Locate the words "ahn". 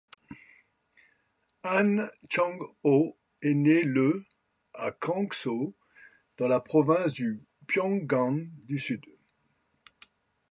1.61-2.09